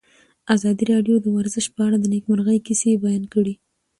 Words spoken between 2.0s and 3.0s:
نېکمرغۍ کیسې